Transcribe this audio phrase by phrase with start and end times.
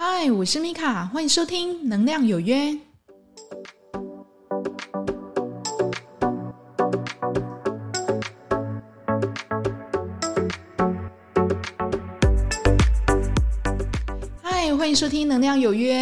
[0.00, 2.54] 嗨，我是米卡，欢迎收听《能量有约》。
[14.40, 15.96] 嗨，欢迎收听《能量有约》。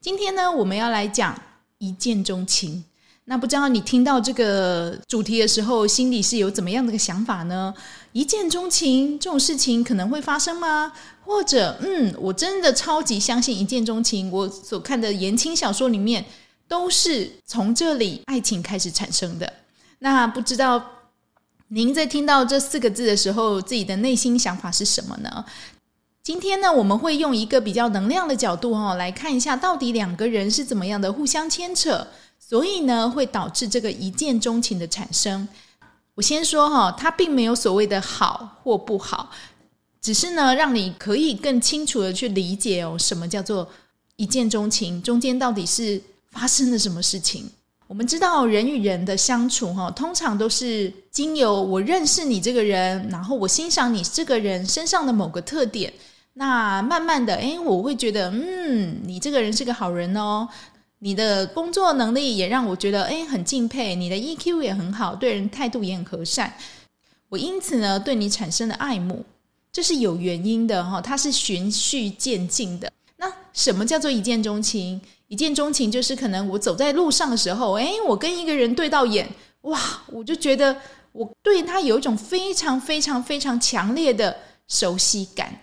[0.00, 1.40] 今天呢，我们要来讲
[1.78, 2.84] 一见钟情。
[3.30, 7.74] 那不知道你听到这个主题的时候，心里是有怎么样的一个想法呢？
[8.12, 10.90] 一见钟情这种事情可能会发生吗？
[11.26, 14.32] 或者，嗯，我真的超级相信一见钟情。
[14.32, 16.24] 我所看的言情小说里面，
[16.66, 19.52] 都是从这里爱情开始产生的。
[19.98, 20.82] 那不知道
[21.68, 25.44] 您在听到这四个字的时候，自己的内心想法是什么呢？
[26.22, 32.06] 今天呢，我们会用一个比较能量的角度哈，来看一下到底两个人是怎么样的互相牵扯。
[32.38, 35.46] 所以呢，会导致这个一见钟情的产生。
[36.14, 39.30] 我先说哈，它并没有所谓的好或不好，
[40.00, 43.68] 只是呢，让你可以更清楚的去理解哦，什么叫做
[44.16, 47.48] 一见钟情，中间到底是发生了什么事情。
[47.86, 55.92] 我们知道人与人的相处哈，通常都是经由我认识你这个人，然后我欣赏你这个人身上的某个特点，
[56.34, 60.48] 那慢慢的，诶，我会觉得，嗯，你这个人是个好人哦。
[61.00, 66.52] 你的工作能力也让我觉得诶很敬佩，你的 EQ 也很好，对人态度也很和善。
[67.28, 69.24] 我因此呢对你产生了爱慕，
[69.70, 72.90] 这是有原因的哈，它是循序渐进的。
[73.16, 75.00] 那什么叫做一见钟情？
[75.28, 79.28] 一见钟情就是可能我走在路上的时候，诶，我跟一个人对到眼，
[79.62, 80.76] 哇，我就觉得
[81.12, 85.60] 我对他有一种非常非常非常强烈的熟悉感。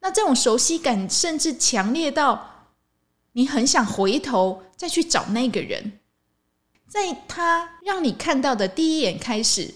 [0.00, 2.52] 那这种熟悉感甚至强烈到。
[3.36, 5.92] 你很想回头再去找那个人，
[6.88, 9.74] 在他让你看到的第一眼开始，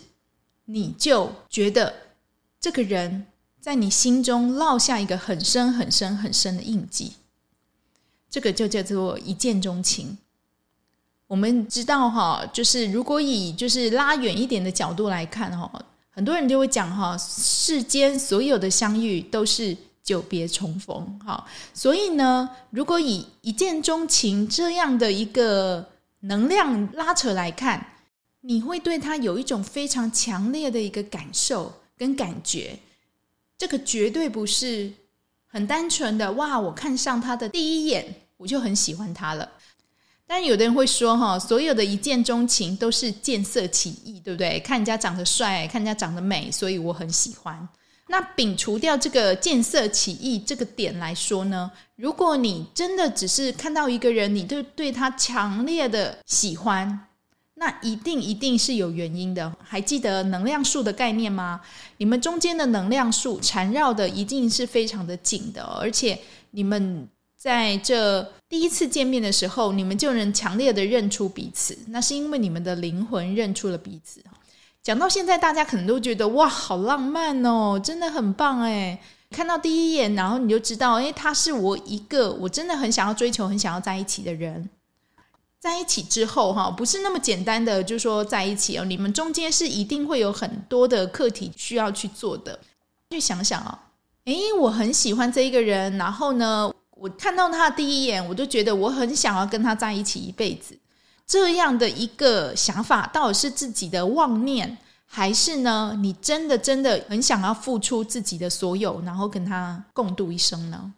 [0.64, 1.94] 你就觉得
[2.58, 3.26] 这个人
[3.60, 7.12] 在你心中烙下一个很深很深很深的印记。
[8.30, 10.16] 这个就叫做一见钟情。
[11.26, 15.70] 我们知道哈，就是如果以就是拉远一点的角度来看哈，
[16.08, 19.76] 很多人就会讲哈，世间所有的相遇都是。
[20.02, 25.88] 久别重逢，好，所以呢，如果以一见钟情这样的一个
[26.20, 27.94] 能量拉扯来看，
[28.40, 32.78] 你会对他有一种非常强烈的一个感受跟感觉，
[33.58, 34.90] 这个绝对不是
[35.46, 39.48] 很单纯的哇，我看上他的第一眼我就很喜欢他了。
[40.26, 44.60] 但有的人会说哈，所有的一见钟情都是见色起意，对不对？
[44.60, 47.68] 看人家长得帅，看人家长得美，所以我很喜欢。
[48.10, 57.06] 那摒除掉这个见色起意这个点来说呢，如果你真的只是看到一个人，你对对他强烈的喜欢，
[57.54, 59.54] 那一定一定是有原因的。
[59.62, 61.60] 还记得能量树的概念吗？
[61.98, 66.18] 你们中间的能量树缠绕的一定是非常的紧的，而且
[66.50, 74.20] 你们在这第一次见面的时候，你们就能强烈的认出彼此，那是因为你们的灵魂认出了彼此。
[74.82, 78.98] 讲到现在，大家可能都觉得哇，好浪漫哦，真的很棒哎！
[79.30, 84.70] 看到第一眼，然后你就知道，哎，他是我一个我真的很想要追求、很想要在一起的人。
[85.60, 92.58] 在一起之后，哈，不是那么简单的，就是说在一起哦，你们中间是一定会有很多的课题需要去做的。
[93.10, 93.78] 去想想哦，
[94.24, 100.74] 哎，我很喜欢这一个人，然后呢，我看到他的第一眼，我就觉得我很想要跟他在一起一辈子。
[101.30, 104.76] 这样的一个想法，到底是自己的妄念，
[105.06, 105.96] 还是呢？
[106.00, 110.92] 你真的真的很想要付出自己的所有，然后跟他共度一生呢？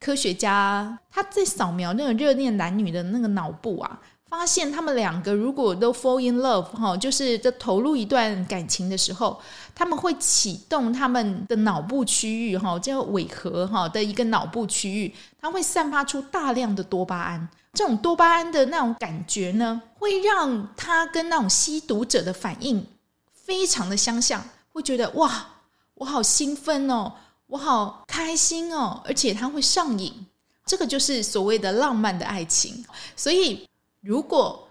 [0.00, 9.38] 科学家他在扫描那个热恋男女的那个脑部啊，发现他们两个如果都 fall in love 哈，就是在投入一段感情的时候，
[9.74, 17.46] 他们会启动他们的脑部区域哈，叫尾核哈的一个脑部区域，它会散发出大量的多巴胺。
[17.74, 22.86] 这种多巴胺的那种感觉呢，会让他跟那种吸毒者的反应
[23.32, 24.42] 非常的相像，
[24.72, 25.46] 会觉得哇，
[25.94, 27.12] 我好兴奋哦，
[27.48, 30.26] 我好开心哦，而且他会上瘾。
[30.64, 32.84] 这个就是所谓的浪漫的爱情。
[33.14, 33.68] 所以，
[34.00, 34.66] 如果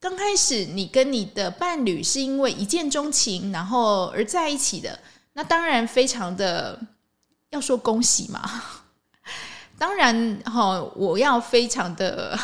[0.00, 4.98] 刚开始你跟你的伴侣是因为一见钟情，然后而在一起的，
[5.34, 6.80] 那当然非常的
[7.50, 8.62] 要说恭喜嘛。
[9.78, 12.36] 当然，哈，我要非常的，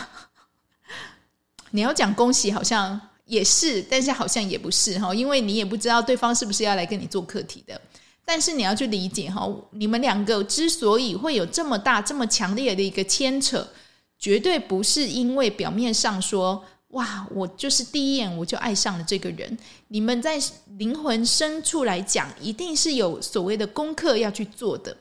[1.72, 7.80] 你要讲恭喜，好像也是，但是好像也不是哈，因为你也不知道对方是不是要来跟你做课题的。
[8.24, 13.66] 但是你要去理解哈，你们两个之所以会有这么大、这么强烈的一个牵扯，
[14.18, 19.58] 绝对不是因为表面上说哇，我就是第一眼我就爱上了这个人。
[19.88, 20.40] 你们在
[20.78, 24.96] 灵魂深处来讲，一定是有所谓的功课要去做的。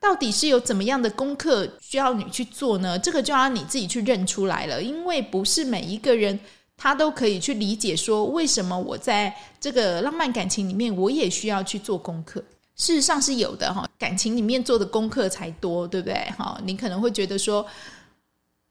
[0.00, 2.98] 到底是有怎么样的功课需要你去做呢？
[2.98, 6.40] 这个就要你自己去认出来了，因为不是每一个人
[6.76, 12.42] 他都可以去理解说，为什么我在这个浪漫感情里面，我也需要去做功课。
[12.76, 16.14] 事实上是有的哈，感情里面做的功课才多，对不对？
[16.38, 17.66] 哈，你可能会觉得说，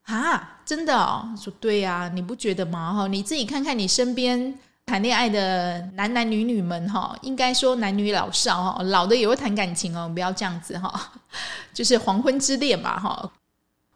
[0.06, 2.92] 啊，真的哦，说对呀，你不觉得吗？
[2.92, 4.60] 哈，你自己看看你身边。
[4.90, 11.12] 谈恋爱的男男女女们哈，应该说男女老少哈，老的也会谈感情哦，不要这样子哈，
[11.72, 13.32] 就是黄昏之恋嘛哈。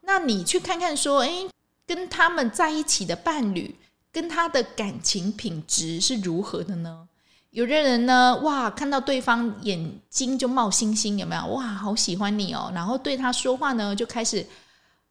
[0.01, 1.50] 那你去看看说，诶，
[1.88, 3.75] 跟他们在一起的伴侣，
[4.12, 7.07] 跟他的感情品质是如何的呢？
[7.50, 11.44] 有的人呢，哇，看到对方眼睛就冒星星，有没有？
[11.48, 14.45] 哇，好喜欢你哦，然后对他说话呢，就开始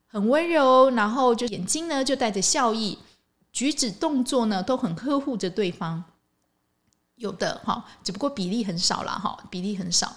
[0.07, 2.97] 很温柔，然后就眼睛呢就带着笑意。
[3.53, 6.03] 举止动作呢都很呵护着对方，
[7.17, 10.13] 有的哈，只不过比例很少了哈，比例很少。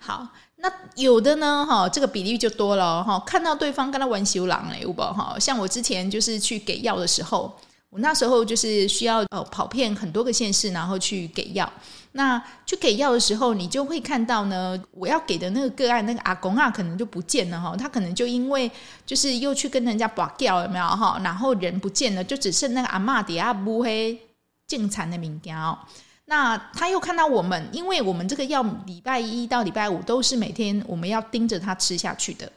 [0.00, 3.18] 好，那有的呢哈，这个比例就多了哈。
[3.20, 5.36] 看到对方跟他玩修狼嘞，有不哈？
[5.38, 7.54] 像我之前就是去给药的时候，
[7.98, 11.70] 那时候就是需要呃跑遍很多个县市，然后去给药。
[12.12, 17.76] 那去给药的时候，你就会看到呢，我要给的那个个案，那个阿公啊，可能就不见了哈。
[17.76, 18.70] 他可能就因为
[19.04, 21.20] 就是又去跟人家拔掉有没有哈？
[21.22, 24.18] 然后人不见了，就只剩那个阿嬷底下乌黑
[24.66, 25.78] 净残的物件哦。
[26.24, 32.50] 那他又看到我们，因为我们这个药礼拜一到礼拜五都是每天我们要盯着他吃下去的，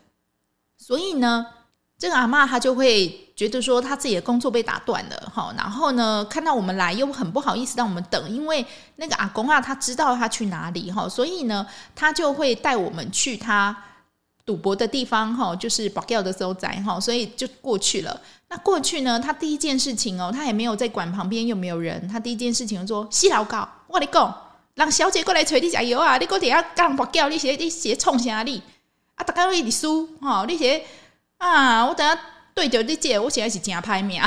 [0.77, 1.45] 所以呢。
[2.01, 8.65] 这个阿嬷她就会觉得说，他自己的工作被打断了，哈，然后呢，看到我们来又很不好意思让我们等，因为
[8.97, 11.65] 那个阿公啊，他知道他去哪里，哈，所以呢，
[11.95, 13.73] 他就会带我们去他
[14.45, 18.19] 赌博的地方，哈，就是保镖的所在，哈，所以就过去了。
[18.49, 24.35] 那过去呢，他第一件事情哦，他也没有在管旁边有没有人，他第一件事情就说：“西老高，我你讲，
[24.75, 26.17] 让小姐过来催你加油啊！
[26.17, 28.61] 你过底下干保镖，你写你写冲啥你
[29.15, 29.23] 啊？
[29.23, 30.83] 大家都一直输，哈，你写。”
[31.39, 31.85] 啊！
[31.85, 32.19] 我等下
[32.59, 34.21] 对着你姐，我现在是真拍面，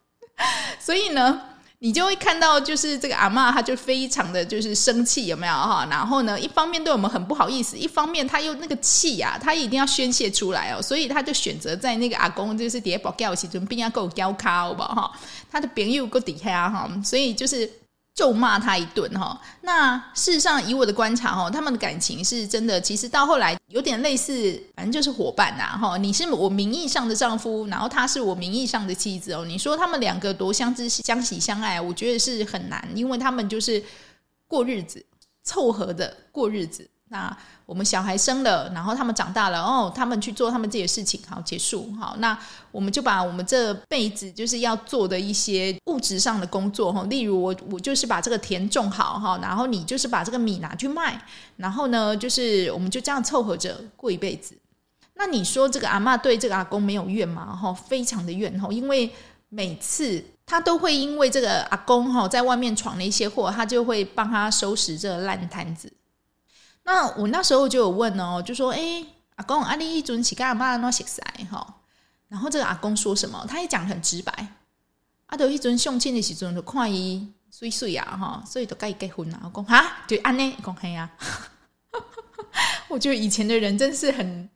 [0.78, 1.40] 所以呢，
[1.78, 5.88] 你就会看到，就是这个阿嬷，她就非常的就是生气，有没有哈？
[5.90, 15.12] 然后呢，一方面对我们很不好意思，一方面他又那个气呀，他一定要宣泄出来哦，所以他就选择在那个阿公就是底下保镖时阵，边要够交卡好不好哈？
[15.50, 17.70] 他的朋友够底下哈，所以就是。
[18.16, 25.98] 咒骂他一顿哈，那事实上以我的观察哈，他们的感情是真的，其实到后来有点类似，反正就是伙伴呐哈。
[25.98, 29.44] 你是我名义上的丈夫，然后他是我名义上的妻子哦。
[29.44, 33.84] 你说他们两个多相知相喜相爱，我觉得是很难，因为他们就是
[34.48, 35.04] 过日子，
[35.44, 36.88] 凑合的过日子。
[37.08, 37.36] 那
[37.66, 42.36] 我们小孩生了，然后他们长大了，哦，他们去做他们自己的事情，好结束，好，那
[42.72, 51.24] 我们就把我们这辈子就是要做的一些物质上的工作，哈，例如我我就是把这个田种好，哈，然后你就是把这个米拿去卖，
[51.56, 54.58] 然后呢，就是我们就这样凑合着过一辈子。
[55.14, 57.56] 那你说这个阿嬷对这个阿公没有怨吗？
[57.56, 59.08] 哈，非常的怨，哈，因为
[59.48, 65.92] 每次他都会因为这个阿公哈在外面闯了一些祸，他就会帮他收拾这个烂摊子。
[66.86, 69.04] 那我那时候就有问哦，就说：“哎，
[69.34, 71.74] 阿公，阿你一尊乞丐阿妈那些啥哈？”
[72.28, 73.44] 然后这个阿公说什么？
[73.48, 74.32] 他也讲得很直白。
[75.26, 79.38] 阿德一尊相亲的时阵就看伊水水啊哈，所以就该结婚了。
[79.42, 81.10] 阿公哈，对安呢，公黑啊。
[82.88, 84.48] 我觉得以前的人真是很，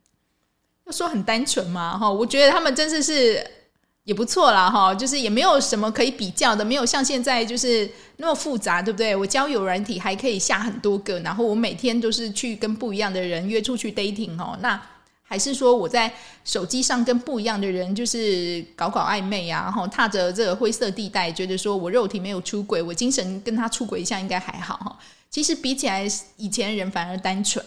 [0.87, 2.09] 要说很单纯嘛哈。
[2.09, 3.59] 我觉得他们真的是。
[4.05, 9.15] 也不错啦，哈，就是也没有什么可以比较的，没有像现在就是那么复杂，对不对？
[9.15, 14.59] 我交友软体还可以下很多个，然后我每天都是去跟不一样的人约出去 dating 哦。
[14.61, 14.81] 那
[15.23, 16.13] 还是说我在
[16.45, 24.99] 手机上跟不一样的人就是搞搞暧昧啊，然后踏着这个灰色地带，觉得说我肉体没有出轨，我精神跟他出轨一下应该还好哈。
[25.29, 26.05] 其实比起来，
[26.37, 27.65] 以前人反而单纯。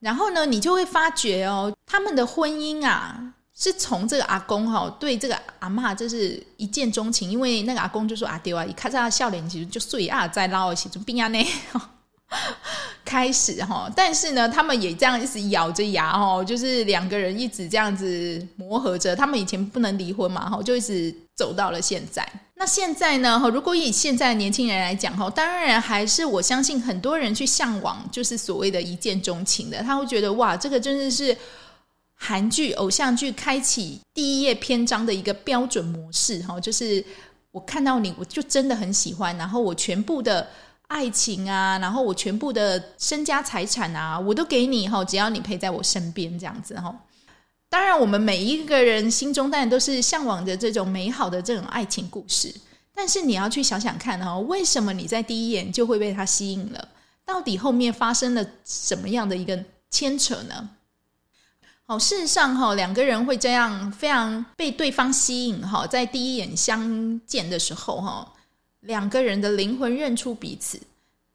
[0.00, 3.34] 然后呢，你就会发觉哦，他们的婚姻啊。
[3.60, 11.44] 是从这个阿公哈对这个阿嬷就是一见钟情，因为那个阿公就说阿丢啊，一看到他笑脸其实就碎啊，在捞一起就病啊那，
[13.04, 22.24] 开始哈，但是呢，他们也这样一直咬着牙哦，就是两个人一直这样子磨合着，他们以前不能离婚嘛哈，就一直走到了现在。
[22.54, 31.36] 那现在呢哈，如果以现在的年轻人来讲哈，当然还是我相信很多人去向往就是所谓的一见钟情的，他会觉得哇，这个真的是。
[32.20, 37.02] 韩剧、偶像剧开启第一页篇章的一个标准模式，哈，就是
[37.52, 40.46] 我看到你，我就真的很喜欢，然后我全部的
[40.88, 46.94] 爱情啊，然后我全部的身家财产啊，我都给你，哈，只要你陪在我身边，这样子，哈。
[47.70, 52.52] 当然，我们每一个人心中当然都是向往着这种美好的这种爱情故事，
[52.94, 56.88] 但是你要去想想看，哈，为什么你在第一眼就会被他吸引了？
[57.24, 60.70] 到底后面发生了什么样的一个牵扯呢？
[61.90, 68.30] 好，事实上哈，两个人会这样非常被对方吸引哈，在第一眼相见的时候哈，
[68.80, 70.78] 两个人的灵魂认出彼此，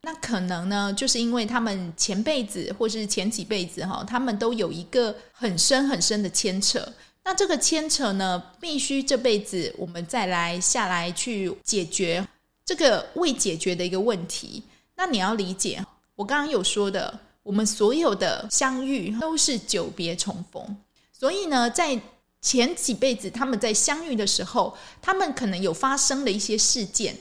[0.02, 6.88] 那可能呢，就是因为他们前辈子或是前几辈子哈，他们都有一个很深很深的牵扯。
[7.24, 12.24] 那这个牵扯呢，必须这辈子我们再来下来去解决
[12.64, 14.62] 这个未解决的一个问题。
[14.96, 15.84] 那你要理解，
[16.14, 17.20] 我刚刚有说的。
[17.44, 20.78] 我们所有的相遇都是久别重逢，
[21.12, 22.02] 所以呢，在
[22.42, 27.18] 前几辈子他们在相遇的时候，他们可能有发生了一些事件，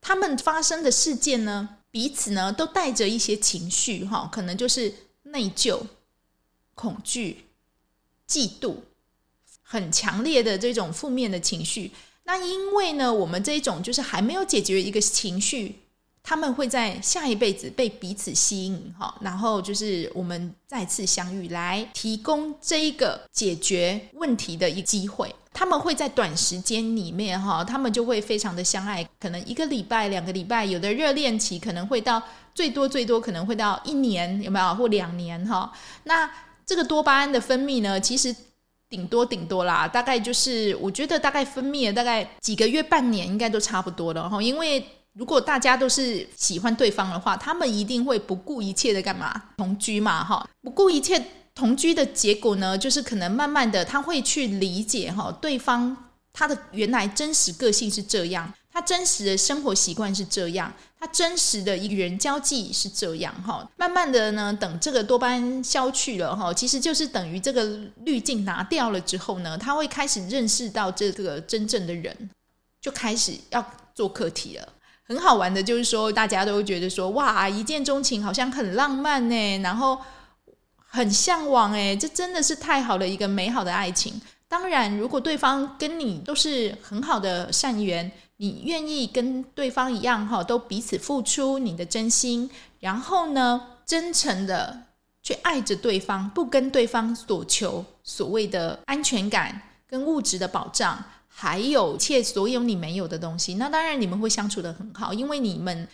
[0.00, 4.92] 他们发生的事件呢，彼此呢都带着一些情绪，哈，可能就是
[5.24, 5.80] 内疚、
[6.74, 7.46] 恐惧、
[8.28, 8.76] 嫉妒，
[9.62, 11.90] 很强烈的这种负面的情绪。
[12.24, 15.80] 那因为呢，我们这种就是还没有解决一个情绪。
[16.28, 25.32] 他们会在下一辈子被彼此吸引，哈，然后就是我们再次相遇，来提供这一个解决问题的一个机会。
[25.52, 32.20] 他们会在短时间里面，哈，他们就会非常的相爱，可能一个礼拜、两个礼拜，有的热恋期可能会到
[32.52, 34.74] 最多最多可能会到一年，有没有？
[34.74, 35.72] 或两年，哈。
[36.02, 36.28] 那
[36.66, 38.34] 这个多巴胺的分泌呢，其实
[38.88, 44.84] 顶多顶多啦，大概就是我觉得大概分泌了大概几个月、半年，应该都差不多了，哈，因为。
[45.16, 49.32] 如果大家都是喜欢对方的话，他们一定会不顾一切的干嘛？
[49.56, 51.22] 同居嘛，哈，不顾一切
[51.54, 55.96] 同居的结果呢，就是可能慢慢的他会去理解哈，对方
[56.34, 60.70] 他的原来真实个性是这样，他真实的生活习惯是这样，
[61.00, 67.64] 他真实的与人交际是这样，哈，慢慢的呢，等这个多巴胺消去了，哈，其实就是等于这个
[68.04, 72.28] 滤镜拿掉了之后呢，他会开始认识到这个真正的人，
[72.82, 74.68] 就开始要做课题了。
[75.06, 79.96] 很好玩的，就是说，大家都会觉得说，哇，一见钟情好像很浪漫呢，然后
[80.76, 84.20] 很向往，哎，这真的是太好了一个美好的爱情。
[84.48, 94.82] 当然，如果对方跟你都是很好的善缘，你愿意跟对方一样，哈，都彼此付出你的真心，然后呢，真诚的
[95.22, 101.04] 去爱着对方，不跟对方所求所谓的安全感跟物质的保障。
[101.38, 105.86] 还有一切所有你没有的东西，那当然你们会相处的很好，因为你们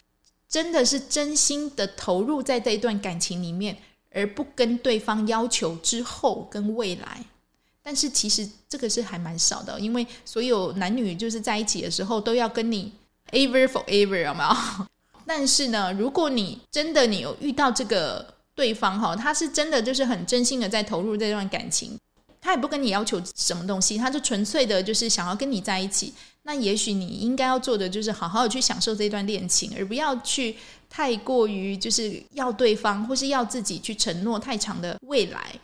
[0.48, 3.76] 真的是真心的投入在这一段感情里面，
[4.12, 7.24] 而不跟对方要求之后跟未来。
[7.82, 12.92] 但是其实这个是还蛮少的，因为所有男女就是在一起的时候都要跟你
[13.32, 14.86] ever forever，有没有？
[15.26, 21.98] 但是呢，如果你真的你有遇到这个对方哈，他是真的就是很真心的在投入这段感情。
[22.42, 26.12] 他也不跟你要求什么东西，他就纯粹的就是想要跟你在一起。
[26.42, 30.56] 那也许你应该要做的就是好好的去享受这段恋情，而不要去
[30.90, 35.54] 太过于就是要对方或是要自己去承诺太长的未来。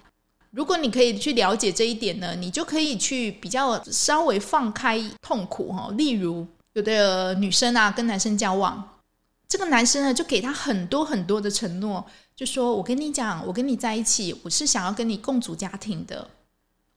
[0.52, 5.90] 如果你可以去了解这一点呢，你就可以去比较稍微放开痛苦哈。
[5.96, 8.96] 例如，有的女生啊跟男生交往，
[9.48, 12.06] 这个男生呢就给他很多很多的承诺，
[12.36, 16.30] 就说我跟你讲，我跟你在一起，我是想要跟你共组家庭的。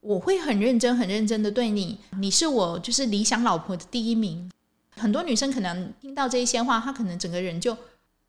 [0.02, 4.52] 我会很认真、很认真的对你，你是我就是理想老婆的第一名。
[4.98, 7.78] 很多女生可能听到这一些话，她可能整个人就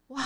[0.08, 0.22] 哇，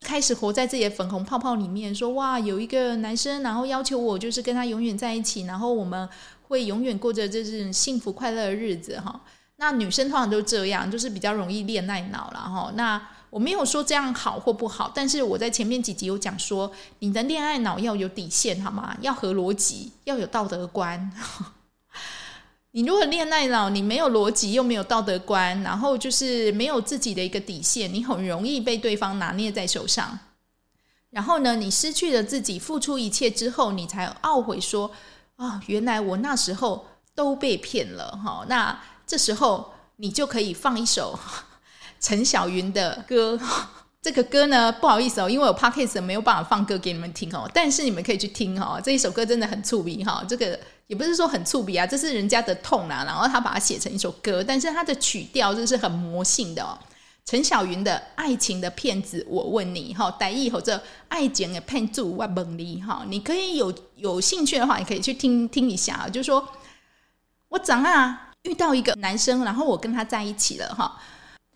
[0.00, 6.08] 开始活在自己的粉红泡泡里面，说哇，有一个男生，然后要求我就是跟他永远在一起，然后我们
[6.48, 9.20] 会永远过着这种幸福快乐的日子哈。
[9.56, 12.72] 那女生通常都这样，就是比较容易恋爱脑了哈。
[12.74, 18.96] 那我没有说这样好或不好，但是我在前面几集有讲说，你的恋爱脑要有底线，好吗？
[19.00, 21.12] 要合逻辑，要有道德观。
[22.72, 30.18] 你如果恋爱脑，你没有逻辑又没有道德观，然后就是没有自己的一个底线，你很容易被对方拿捏在手上。
[31.10, 34.90] 然后呢，你失去了自己，付出一切之后，你才懊悔说
[35.36, 38.10] 啊，原来我那时候都被骗了。
[38.22, 41.18] 哈，那这时候你就可以放一首。
[42.00, 43.38] 陈小云的歌，
[44.00, 56.78] 这个歌呢，不好意思哦，因为我 Podcast 没有办法放歌给你们听哦，但是你们可以去听哦，这一首歌真的很触鼻哈，这个也不是说很触鼻啊，这是人家的痛啊，然后他把它写成一首歌，但是它的曲调就是很魔性的哦。
[57.26, 66.48] 陈小云的《爱情的骗子》，我问你哈，歹意或者爱情的骗子，我问你哈，你可以有有兴趣的话，你可以去听听一下，就是说
[67.50, 70.98] 我早上遇到一个男生，然后我跟他在一起了哈。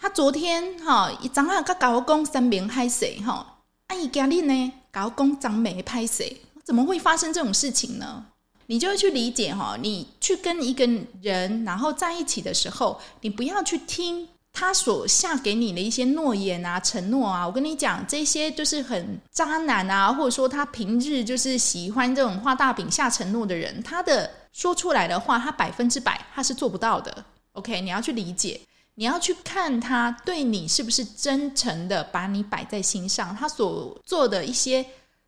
[0.02, 8.26] 他昨天哈，一早上他跟我讲三明歹势哈，阿姨今日呢，跟我讲张美歹势，怎么会发生这种事情呢？
[8.66, 10.85] 你就会去理解哈，你去跟一个
[11.21, 27.25] 人然后在一起的时候，你不要去听他所下给你的一些诺言啊、承诺啊，我跟你讲，这些就是很渣男啊，或者说他平日就是喜欢这种画大饼下承诺的人，他的说出来的话，他百分之百他是做不到的。
[27.52, 28.61] OK，你要去理解，
[28.94, 34.84] 你要去看他对你是不是真诚的把你摆在心上，他所做的一些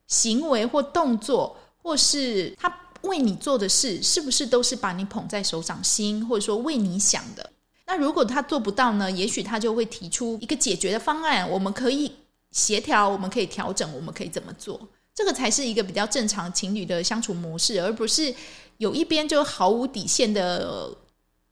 [0.06, 7.50] 行为或动作，或是他为你做的事，是不是都是把你捧在手掌心，或者说为你想的。
[7.87, 9.11] 那如果他做不到呢？
[9.11, 12.11] 也许他就会提出一个解决的方案，我们可以
[12.50, 14.80] 协调，我们可以调整，我们可以怎么做？
[15.14, 18.35] 这个才是一个比较正常情侣的相处模式，而不是
[18.78, 20.90] 有一边就毫无底线的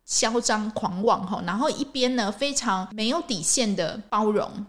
[0.04, 4.66] 嚣张狂妄哈，然后一边呢非常没有底线的包容，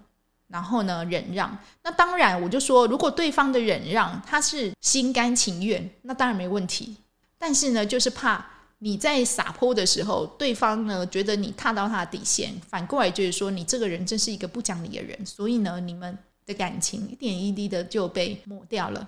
[0.48, 1.58] 然后呢忍让。
[1.84, 6.96] 那当然，我就说，如果对方的忍让他是心甘情愿，那当然没问题。
[7.38, 8.46] 但是呢，就是怕。
[8.80, 19.08] 你在撒泼的时候，对方呢觉得你踏到他的底线，反过来就是说你这个人真是一个不讲理的人，所以呢，你们的感情一点一滴的就被抹掉了。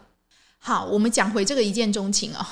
[0.59, 2.45] 好，我们讲回这个一见钟情哦，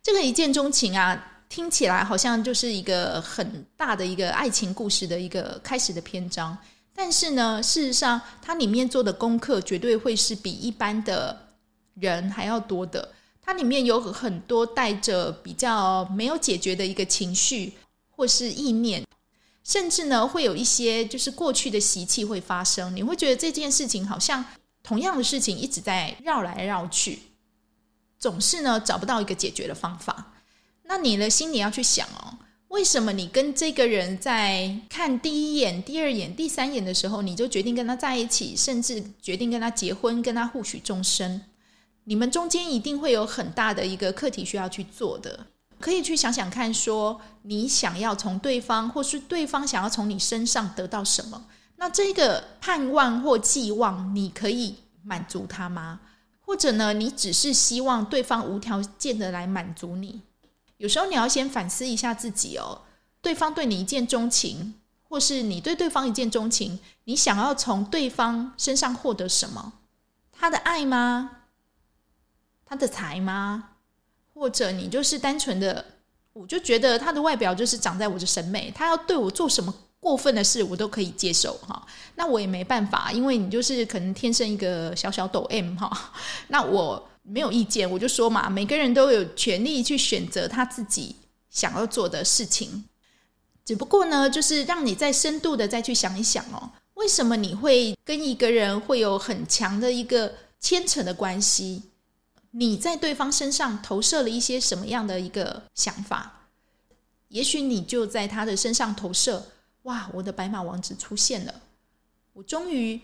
[0.00, 6.56] 这个一见钟情啊，听起来好像就是一个很大的一个爱情故事的一个开始的篇章，
[6.94, 11.48] 但是呢，事实上它里面做的功课绝对会是比一般的
[11.94, 13.08] 人还要多的。
[13.40, 17.72] 它里面有很多带着比较没有解决的一个情绪
[18.10, 19.04] 或是意念，
[19.62, 22.94] 甚至呢会有一些就是过去的习气会发生。
[22.94, 24.44] 你会觉得这件事情好像
[24.82, 27.20] 同样的事情一直在绕来绕去，
[28.18, 30.32] 总是呢找不到一个解决的方法。
[30.88, 32.38] 那你的心里要去想哦，
[32.68, 41.42] 为什么你跟这个人在看第一眼、第二眼、第三眼的时候，你就决定跟他在一起，甚至决定跟他结婚，跟他互许终身？
[42.04, 45.46] 你们中间一定会有很大的一个课题需要去做的，
[45.80, 51.46] 可以去想想看，说你想要从对方，或是对方想要从你身上得到什么？
[51.78, 56.00] 那这个盼望或寄望，你可以满足他吗？
[56.40, 60.22] 或者呢，你只是希望对方无条件的来满足你？
[60.78, 62.82] 有时候你要先反思一下自己哦，
[63.20, 64.74] 对方对你一见钟情，
[65.08, 69.72] 或是你对对方一见钟情，你想要从对方身上获得什么？
[70.32, 71.30] 他的爱吗？
[72.64, 73.70] 他的财吗？
[74.34, 75.82] 或者你就是单纯的，
[76.34, 81.86] 我就觉得他的外表就是长在我的审美，他要对我做什么过分的事，我都可以接受哈。
[82.16, 86.12] 那我也没办法，因为你就是可能天生一个小小抖 M 哈。
[86.48, 91.16] 那我没有意见，我就说嘛，每个人都有权利去选择他自己
[91.50, 92.84] 想要做的事情。
[93.64, 101.82] 只不过呢，就是让你再深度的再去想一想哦，为什么你会跟一个人会有很强的一个牵扯的关系？
[102.52, 106.48] 你在对方身上投射了一些什么样的一个想法？
[107.28, 109.46] 也许你就在他的身上投射，
[109.82, 111.62] 哇，我的白马王子出现了，
[112.34, 113.00] 我终于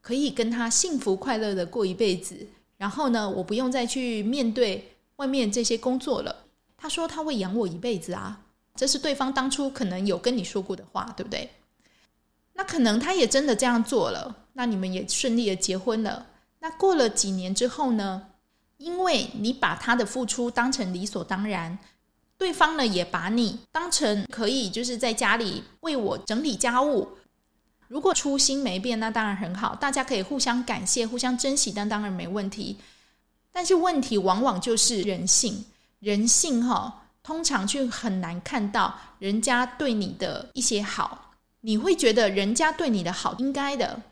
[0.00, 2.46] 可以跟他幸福快乐的过一辈子。
[2.76, 6.44] 然后呢，我不用再去面对外面这些工作了。
[6.76, 8.42] 他说他会养我一辈子啊，
[8.74, 11.50] 这是对方当初可能有跟你说过的话，对不对？
[12.54, 16.26] 那可能他也真的这样做了，那你们也顺利的结婚了。
[16.60, 18.28] 那过了几年之后呢？
[18.78, 21.78] 因为你把他的付出当成理所当然，
[22.36, 27.08] 对方呢也把你当成可以就是在家里为我整理家务。
[27.88, 32.76] 如果初心没变，那当然很好，大家可以互相感谢、互相珍惜，但当然没问题。
[33.52, 35.64] 但是问题往往就是人性，
[36.00, 44.02] 人性哈，通常却很难看到人家对你的一些好，你会觉得人家对你的好应该的，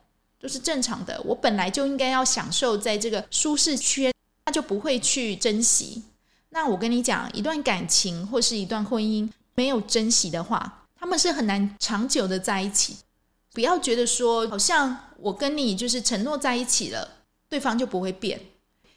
[0.40, 1.20] 都是正常的。
[1.24, 4.12] 我本来就应该要享受在这个舒适圈。
[4.46, 6.02] 他就不会去珍惜。
[6.50, 12.98] 那我跟你讲，一段感情或是一段婚姻没有珍惜的话，他们是很难长久的在一起。
[13.54, 18.40] 不要觉得说，好像我跟你就是承诺在一起了，对方就不会变。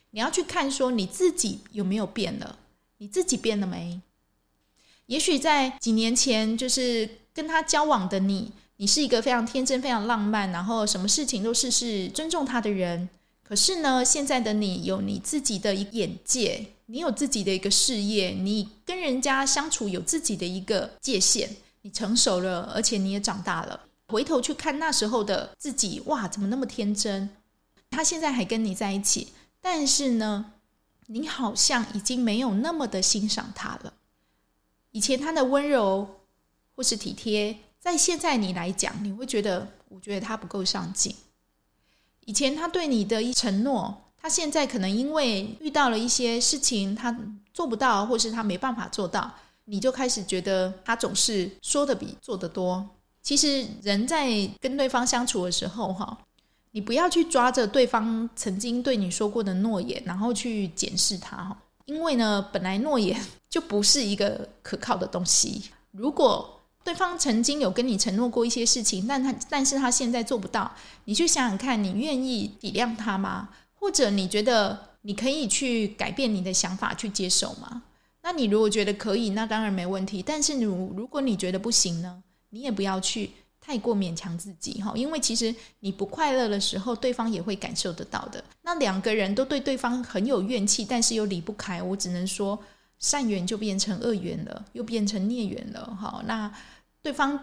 [0.10, 2.58] 你要去看说你自己有没有变了，
[2.98, 4.02] 你自己变了没？
[5.06, 13.08] 也许在几年前，就是跟他交往的你，你是一个非常天真、非常浪漫，然后什么事情都事事尊重他的人。
[13.44, 21.48] 可是呢，现在的你有你自己的一眼界，你有自己的一个事业，你跟人家相处有自己的一个界限，
[21.84, 23.82] 你成熟了，而且你也长大了。
[24.08, 27.30] 回头去看那时候的自己，哇，怎么那么天真？
[27.90, 30.54] 他现在还跟你在一起，但是呢，
[31.08, 33.94] 你好像已经没有那么的欣赏他了。
[34.92, 36.22] 以前他的温柔
[36.76, 41.16] 或是体贴，在现在你来讲，你会觉得，我觉得他不够上进。
[42.26, 47.18] 以前他对你的一承诺，他现在可能因为遇到了一些事情，他
[47.54, 49.32] 做不到，或是他没办法做到，
[49.66, 52.90] 你就开始觉得他总是说的比做的多。
[53.28, 56.18] 其实人在跟对方相处的时候，哈，
[56.72, 65.64] 你不要去抓着对方曾经对你说过的诺言，然后去检视他，哈，因为呢，本来诺言就不是一个可靠的东西。
[65.92, 70.72] 如果对方曾经有跟你承诺过一些事情，但他但是他现在做不到，
[71.04, 73.50] 你去想想看，你愿意体谅他吗？
[73.74, 77.84] 或者你觉得你可以去改变你的想法去接受吗？
[78.24, 80.24] 那你如果觉得可以，那当然没问题。
[80.26, 88.44] 但是如如果你觉得不行呢，你也不要去太过勉强自己哈，因为其实你不快乐的时候，对方也会感受得到的。
[88.62, 92.58] 那两个人都对对方很有怨气，但是又离不开，我只能说
[93.00, 96.24] 善缘就变成恶缘了，又变成孽缘了哈。
[96.26, 96.52] 那
[97.02, 97.38] 对方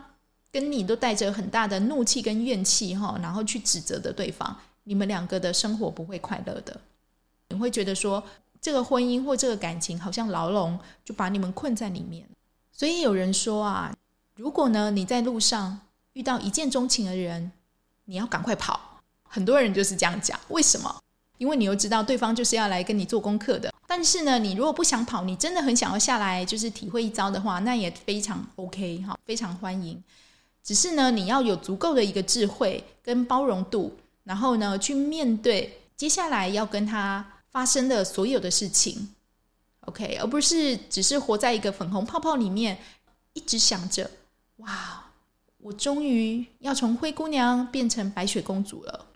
[0.51, 4.57] 跟你都带着很大的怒气跟怨气哈，然后去指责的对方。
[4.85, 6.79] 你们两个的生活不会快乐的，
[7.49, 8.23] 你会觉得说
[8.61, 12.27] 这个婚姻或这个感情好像牢笼，就把你们困在里面。
[12.71, 13.94] 所以有人说啊，
[14.37, 15.81] 如果呢你在路上
[16.15, 17.53] 遇到一见钟情的人，
[18.07, 19.01] 你要赶快跑。
[19.23, 21.03] 很多人就是这样讲，为什么？
[21.39, 23.73] 因为你又知道对方就是要来跟你做功课的。
[23.87, 30.03] 但是呢，你如果不想跑，你真的很想要下来就是体会一遭的话，那也非常 OK 哈，非常欢迎。
[30.63, 33.97] 只是呢，你要有足够的一个智慧跟包容度。
[34.25, 39.15] 然后呢，去面对接下来要跟他发生的所有的事情
[39.83, 42.79] ，OK，而不是只是活在一个粉红泡泡里面，
[43.35, 44.11] 一直想着
[44.57, 45.05] 哇，
[45.59, 49.07] 我终于要从灰姑娘变成白雪公主了。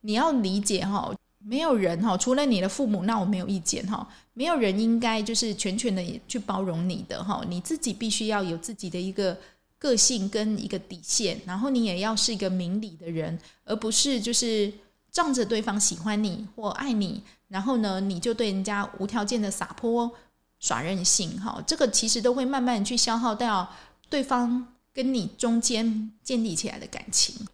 [0.00, 9.36] 你要理解哈，没有人哈，除了你的父母，那我没有意见哈，没有人应该就是全权的去包容你的哈，你自己必须要有自己的一个。
[9.78, 14.72] 个性跟一个底线，然后你也要是一个明理的人，而不是就是
[15.12, 20.10] 仗着对方喜欢你或爱你，然后呢，你就对人家无条件的撒泼
[20.58, 23.70] 耍任性，哈，这个其实都会慢慢去消耗掉
[24.08, 27.46] 对方跟你中间建立起来的感情。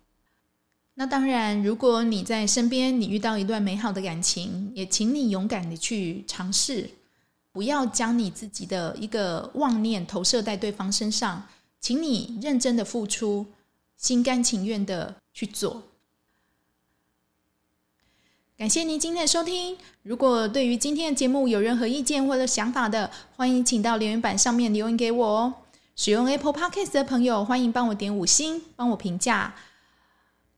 [0.95, 6.91] 那当然，如果你在身边，你遇到一段美好的感情，也请你勇敢的去尝试，
[7.51, 11.49] 不要将你自己的一个妄念投射在对方身上。
[11.81, 13.47] 请你认真的付出，
[13.97, 15.83] 心甘情愿的去做。
[18.57, 19.77] 感谢您今天的收听。
[20.03, 25.55] 如果对于今天的节目有任何意见或者想法的，欢迎请到留言板上面留言给我哦。
[25.95, 29.55] 使用 Apple Podcast 的朋友，欢迎帮我点五星，帮我评价。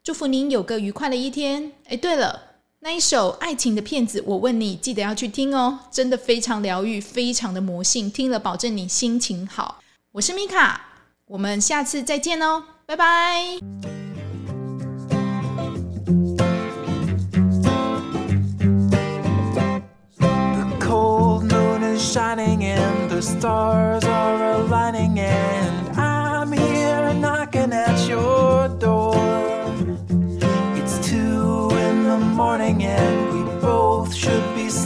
[0.02, 1.72] 祝福您有个愉快的一天。
[1.88, 2.40] 哎，对了，
[2.80, 9.80] 那一首爱情的骗子，我问你，记得要去听哦，真的非常疗愈，非常的魔性，听了保证你心情好。
[10.12, 10.88] 我是米卡。
[11.26, 13.58] 我们下次再见哦，拜拜。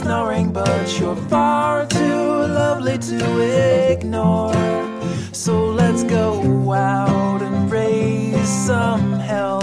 [0.09, 4.51] snoring, but you're far too lovely to ignore.
[5.31, 9.61] So let's go out and raise some hell.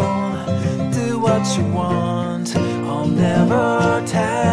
[0.92, 4.46] Do what you want, I'll never tell.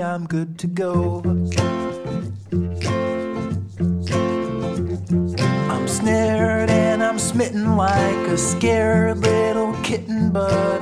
[0.00, 1.17] I'm good to go.
[7.78, 10.77] Like a scared little kitten, but